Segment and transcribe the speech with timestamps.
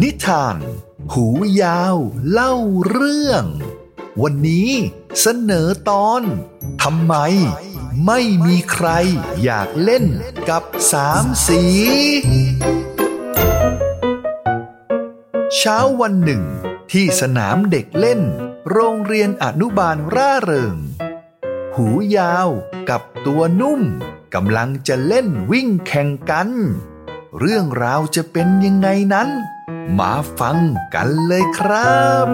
[0.00, 0.56] นิทาน
[1.12, 1.26] หู
[1.62, 1.96] ยาว
[2.30, 2.54] เล่า
[2.88, 3.44] เรื่อง
[4.22, 4.70] วันนี้
[5.20, 6.22] เสนอตอน
[6.82, 7.14] ทำไม
[8.06, 8.88] ไม่มีใคร
[9.42, 10.06] อยากเล่น
[10.48, 11.62] กับสามสี
[15.56, 16.42] เช้าวันหนึ่ง
[16.92, 18.20] ที่สนามเด็กเล่น
[18.70, 20.76] โรงเรียนอนุบาลร่าเริง
[21.76, 22.48] หูยาว
[22.90, 23.80] กับตัวนุ่ม
[24.34, 26.50] กำลังจะเล่นวิ่งแข่งกัน
[27.38, 29.28] เรื่องราวจะเป็นยังไงนั้น
[29.98, 30.58] มาฟัง
[30.94, 32.26] กันเลยครับ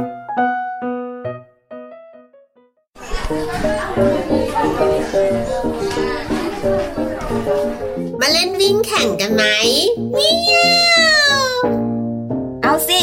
[8.20, 9.44] มาเล่นวิ่งแข่งกันไหม
[10.12, 10.54] เมีย
[11.38, 11.40] ว
[12.62, 13.02] เอาสิ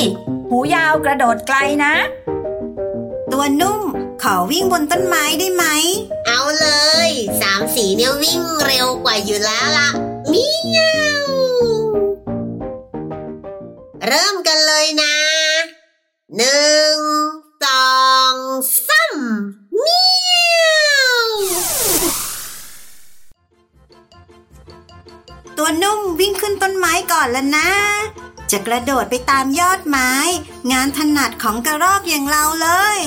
[0.49, 1.94] หูยาวกระโดดไกลนะ
[3.32, 3.82] ตัวนุ่ม
[4.23, 5.66] ขอวิ่งบนต้นไม้ได้ไหม
[6.27, 6.68] เอาเล
[7.07, 7.10] ย
[7.41, 9.90] สามสีเนี่ยวิ่งเร็วกว่าอยู่แล้วล่ะ
[10.30, 10.83] เมียว
[25.66, 27.70] ตัวนุ่มวิ่งขึ้นต้นไม้ก่อนแล้วนะ
[28.52, 30.12] จะกระโดดไปตามยอดไม้
[30.72, 33.00] งานถนัดของกระรอกอย่างเราเลย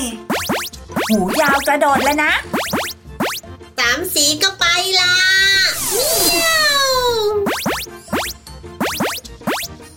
[1.08, 2.32] หูยาวกระโดดแล้วนะ
[3.78, 4.64] สามสีก็ไป
[5.00, 5.12] ละ
[5.90, 6.48] เมีย
[6.86, 6.88] ว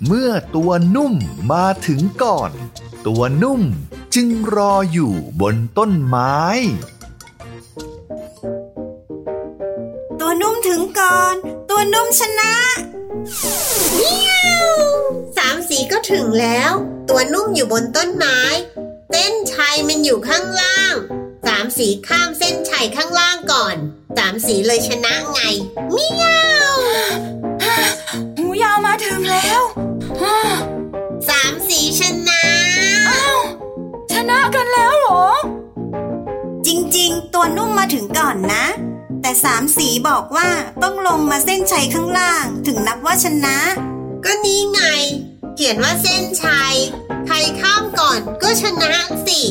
[0.06, 1.14] เมื่อตัวนุ่ม
[1.52, 2.52] มาถึงก่อน
[3.08, 3.62] ตัวนุ่ม
[4.16, 6.40] จึงรออยู่บนต้นไม้
[10.20, 11.36] ตัวนุ่มถึงก่อน
[11.82, 12.54] ตัวนุ่มชนะ
[15.38, 16.72] สามสีก็ถึงแล้ว
[17.10, 18.40] ตัวนุ่มอยู่บนต้นไม้
[19.12, 20.96] เส้นชัยมันอยู่ข้างล่าง
[21.46, 23.76] สามสีข้ามเส้นชัยข้างล่างก่อน
[24.18, 25.42] สามสีเลยชนะไง
[25.92, 26.26] เมีย
[26.72, 26.74] ว
[28.38, 29.62] หูยาวมาถึงแล้ว
[30.22, 30.38] อ้า
[31.30, 32.44] สามสีชนะ
[33.10, 33.40] อ้าว
[34.14, 35.26] ชนะกันแล้วเหรอ
[36.68, 38.66] จริง ๆ ตัวนุ่มมาถึงก่อนนะ
[39.30, 40.50] แต่สามสีบอกว่า
[40.84, 43.58] ต้องลงมาเส้นชัยข้างล่าง ถึงนับว่าชนะ
[44.26, 44.82] ก็นี่ไง
[45.56, 46.74] เขียนว่าเส้นชัย
[47.26, 48.94] ใครข้ามก่อนก็ชนะ
[49.28, 49.42] สิ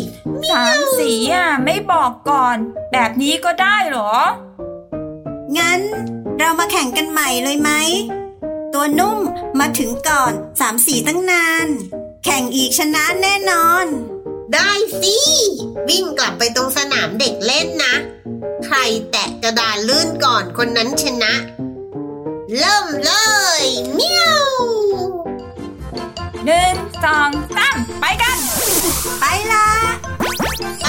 [0.50, 2.56] สามสีอะไม่บอกก่อน
[2.92, 4.14] แบบนี้ก็ได้เหรอ
[5.58, 5.80] งั้น
[6.38, 7.70] เรามาแข่งกันใหม่เลยไหม
[8.74, 9.18] ตัวนุ่ม
[9.60, 11.66] มาถึงก่อนสามสีตั้งนาน
[12.24, 13.86] แข่งอีกชนะแน่นอน
[14.54, 14.70] ได้
[15.00, 15.16] สิ
[15.88, 17.94] วิ่งกลับไปตรงสนามเด็กเล่นนะ
[18.64, 18.76] ใคร
[19.10, 21.34] แตะกระดานลื่นก่อนคนนั้นชนะ
[22.56, 23.12] เริ่มเล
[23.60, 23.62] ย
[23.94, 24.46] เมียว
[26.44, 28.38] หนึ่งสองสามไปกัน
[29.20, 29.68] ไปละ
[30.82, 30.88] ไป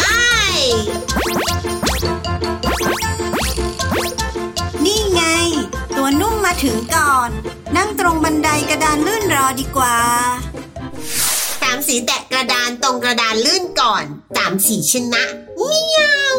[4.86, 5.22] นี่ไง
[5.96, 7.30] ตัวนุ่มมาถึงก่อน
[7.76, 9.97] นั่งตรงบันไดกระดานลื่นรอดีกว่า
[10.48, 14.03] สามสีแตะกระดานตรงกระดานลื่นก่อน
[14.35, 15.23] สามสีชนะ
[15.57, 16.01] เมีย
[16.35, 16.38] ว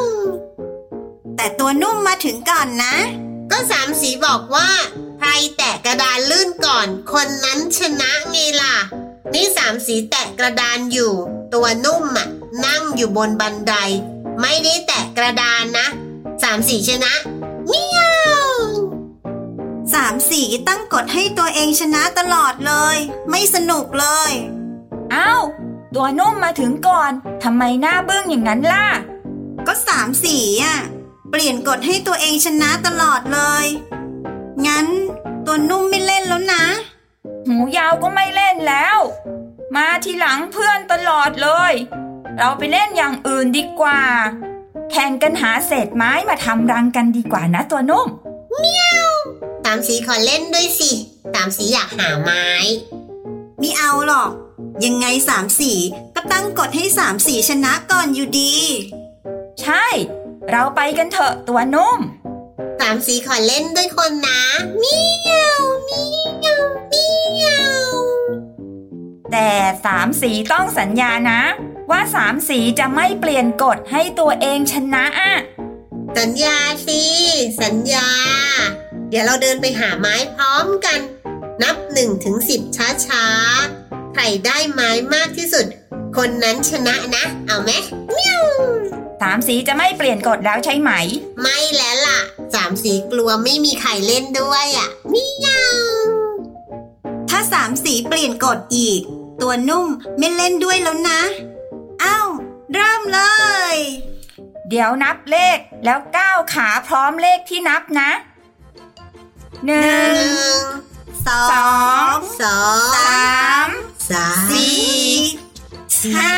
[1.36, 2.94] แต่ตัวนุ่มมาถึงก่อนนะ
[3.50, 4.70] ก็สามสีบอกว่า
[5.18, 8.76] ใครแตะกระดานลื่นก่อน คนนั้นชนะไงล่ะ
[9.32, 11.12] นี่สามสีแตะกระดานอยู่
[11.54, 12.28] ตัวนุ่มอะ
[12.64, 13.74] นั่งอยู่บนบันได
[14.40, 15.86] ไม่ได้แตะกระดานนะ
[16.42, 17.12] สามสีชนะ
[17.68, 18.00] เมีย
[18.44, 18.48] ว
[19.94, 22.96] สามสีตั้งกฎให้ตัวเองชนะตลอดเลย
[23.30, 24.32] ไม่สนุกเลย
[25.14, 25.42] อ้าว
[25.94, 27.12] ตัวนุ่มมาถึงก่อน
[27.42, 28.86] ทำไมหน้าบึ้งอย่างนั้นล่ะ
[29.66, 30.78] ก็สามสีอะ
[31.30, 33.66] เปลี่ยนกฎให้ตัวเองชนะตลอดเลย
[34.66, 34.86] งั้น
[35.46, 36.64] ตัวนุ่มไม่เล่นแล้วนะ
[37.46, 38.98] หูยาวก็ไม่เล่นแล้ว
[39.74, 41.72] มาทีหลังเพื่อนตลอดเลย
[42.38, 44.00] เราไปเล่นอย่างอื่นดีกว่า
[44.90, 48.08] แข่งกันหาเศษไม้มาทำรังกันดีกว่านะตัวนุ่ม
[49.64, 50.90] สามสีขอเล่นด้วยสิ
[51.34, 52.46] สามสีอยากหาไม้
[53.58, 54.30] ไม่เอาหรอก
[54.84, 55.72] ยังไงสามสี
[56.14, 58.54] ก็ตั้งกฎให้สามสีชนะก่อนอยู่ดี
[59.62, 59.84] ใช่
[60.50, 61.98] เราไปกันเถอะตัวนุ่ม
[62.80, 64.42] สามสีขอเล่นด้วยคนนะ
[64.78, 64.98] เมี
[65.28, 66.04] ยวเมี
[66.46, 67.08] ยวเมี
[67.42, 67.46] ย
[67.90, 67.94] ว
[69.32, 69.50] แต่
[69.84, 71.40] สามสีต้องสัญญานะ
[71.90, 75.32] ว่าสามสีจะไม่เปลี่ยนกฎให้ตัวเองชนะอะ
[76.18, 77.02] สัญญาสิ
[77.62, 78.08] สัญญา
[79.08, 81.00] เดี๋ยวเราเดินไปหาไม้พร้อมกัน
[81.62, 83.69] นับหนึ่งถึงสิบช้าๆใค
[84.20, 85.66] รได้ไม้มากที่สุด
[86.16, 87.70] คนนั้นชนะนะ เอาไหม
[88.12, 88.44] เมียว
[89.22, 90.90] สามสีจะไม่เปลี่ยนกฎแล้วใช่ไหม
[91.40, 92.20] ไม่แล้วล่ะ
[92.54, 95.76] สามสีกลัวไม่มีใครเล่นด้วยอะเมียว
[97.30, 99.00] ถ้าสามสีเปลี่ยนกฎอีก
[99.42, 99.86] ตัวนุ่ม
[100.18, 101.20] ไม่เล่นด้วยแล้วนะ
[102.00, 102.18] เอ้า
[102.74, 103.20] เริ่มเล
[103.74, 103.76] ย
[104.68, 108.10] เดี๋ยวนับเลขแล้วก้าวขาพร้อมเลขที่นับนะ
[109.66, 110.62] หนึ่หงนึ่ง
[111.26, 111.70] สอสอ
[112.14, 113.30] งงสองสา
[113.66, 113.68] ม
[114.12, 114.76] สามสี่
[116.18, 116.36] ห้า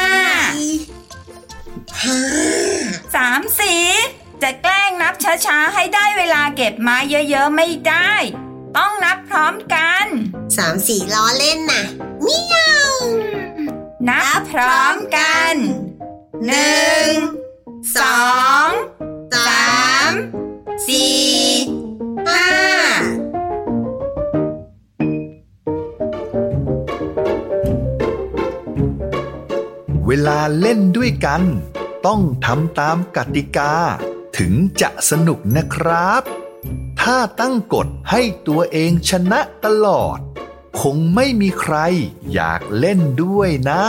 [2.02, 2.18] ห้า
[3.14, 3.74] สามสี
[4.42, 5.14] จะแกล้งนับ
[5.46, 6.96] ช้าๆ ให้ได้เวลาเก็บไม้
[7.30, 8.12] เยอะๆ ไม่ได้
[8.76, 10.06] ต้องนับพร้อมกัน
[10.56, 11.84] สามสี่ล้อเล่นน่ะ
[12.22, 12.56] เมีย
[12.90, 12.94] ว
[14.08, 15.54] นับพร้อมกัน
[16.46, 17.08] หนึ่ง
[17.98, 18.26] สอ
[18.66, 18.68] ง
[19.34, 19.76] สา
[20.08, 20.10] ม
[20.88, 21.21] สี่
[30.12, 31.42] วลาเล่นด้วยกัน
[32.06, 33.72] ต้องทำตามกติกา
[34.38, 36.22] ถึงจะสนุกนะครับ
[37.00, 40.18] ถ้าตั้งกฎให้ตัวเองชนะตลอด
[40.80, 41.76] คงไม่มีใคร
[42.32, 43.84] อยากเล่นด้วยนะ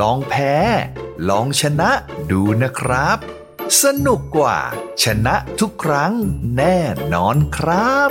[0.00, 0.56] ลองแพ้
[1.28, 1.90] ลองชนะ
[2.30, 3.18] ดูนะครับ
[3.82, 4.58] สนุกกว่า
[5.02, 6.12] ชนะทุกครั้ง
[6.56, 6.78] แน่
[7.14, 8.10] นอนครับ